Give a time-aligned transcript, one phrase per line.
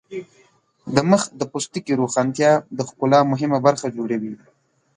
[0.95, 4.33] د مخ د پوستکي روښانتیا د ښکلا مهمه برخه جوړوي.